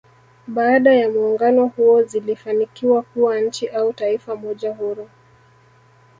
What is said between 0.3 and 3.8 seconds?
Baada ya muungano huo zilifanikiwa kuwa nchi